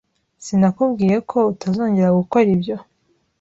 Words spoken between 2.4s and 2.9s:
ibyo?